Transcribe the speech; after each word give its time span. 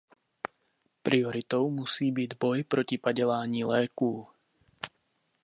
Prioritou 1.03 1.69
musí 1.69 2.11
být 2.11 2.33
boj 2.39 2.63
proti 2.63 2.97
padělání 2.97 3.65
léků. 3.65 4.27